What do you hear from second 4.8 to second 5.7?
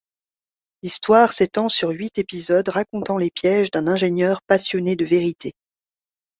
de vérité.